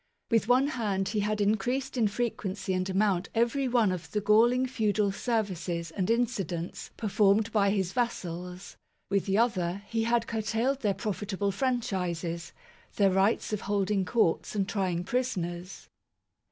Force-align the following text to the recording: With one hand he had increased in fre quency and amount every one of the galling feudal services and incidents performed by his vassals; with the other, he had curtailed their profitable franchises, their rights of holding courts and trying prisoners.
With 0.31 0.47
one 0.47 0.65
hand 0.69 1.09
he 1.09 1.19
had 1.19 1.39
increased 1.39 1.95
in 1.95 2.07
fre 2.07 2.23
quency 2.23 2.75
and 2.75 2.89
amount 2.89 3.29
every 3.35 3.67
one 3.67 3.91
of 3.91 4.09
the 4.09 4.19
galling 4.19 4.65
feudal 4.65 5.11
services 5.11 5.91
and 5.91 6.09
incidents 6.09 6.89
performed 6.97 7.51
by 7.51 7.69
his 7.69 7.93
vassals; 7.93 8.77
with 9.11 9.27
the 9.27 9.37
other, 9.37 9.83
he 9.87 10.05
had 10.05 10.25
curtailed 10.25 10.79
their 10.79 10.95
profitable 10.95 11.51
franchises, 11.51 12.51
their 12.95 13.11
rights 13.11 13.53
of 13.53 13.61
holding 13.61 14.03
courts 14.03 14.55
and 14.55 14.67
trying 14.67 15.03
prisoners. 15.03 15.87